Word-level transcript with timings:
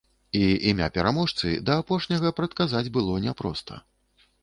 І 0.37 0.47
імя 0.71 0.87
пераможцы 0.95 1.53
да 1.69 1.77
апошняга 1.83 2.35
прадказаць 2.43 2.85
было 2.99 3.23
няпроста. 3.31 3.73